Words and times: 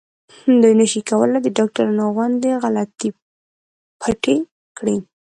دوی 0.61 0.73
نشي 0.81 1.01
کولای 1.09 1.39
د 1.43 1.47
ډاکټرانو 1.57 2.05
غوندې 2.15 2.51
غلطي 2.63 3.09
پټه 3.99 4.35
کړي. 4.77 4.97